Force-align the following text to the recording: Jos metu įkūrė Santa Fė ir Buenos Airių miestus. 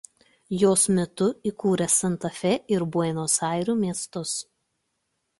Jos 0.59 0.83
metu 0.99 1.25
įkūrė 1.49 1.87
Santa 1.95 2.31
Fė 2.37 2.53
ir 2.77 2.85
Buenos 2.95 3.35
Airių 3.49 3.75
miestus. 3.83 4.33